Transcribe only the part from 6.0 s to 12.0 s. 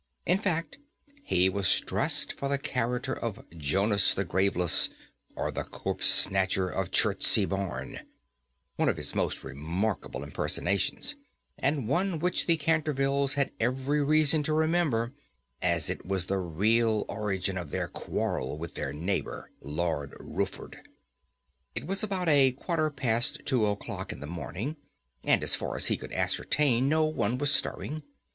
Snatcher of Chertsey Barn," one of his most remarkable impersonations, and